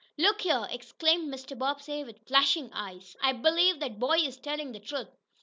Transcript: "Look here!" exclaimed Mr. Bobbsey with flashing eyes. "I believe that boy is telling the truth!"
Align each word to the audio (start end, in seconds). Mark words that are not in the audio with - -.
"Look 0.17 0.41
here!" 0.41 0.67
exclaimed 0.71 1.31
Mr. 1.31 1.55
Bobbsey 1.55 2.03
with 2.03 2.25
flashing 2.27 2.73
eyes. 2.73 3.15
"I 3.21 3.33
believe 3.33 3.79
that 3.81 3.99
boy 3.99 4.17
is 4.17 4.37
telling 4.37 4.71
the 4.71 4.79
truth!" 4.79 5.09